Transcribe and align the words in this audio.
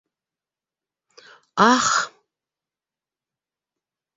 Ах!... 1.69 1.89